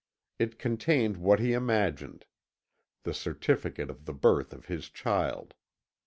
[0.39, 2.25] It contained what he imagined
[3.03, 5.53] the certificate of the birth of his child.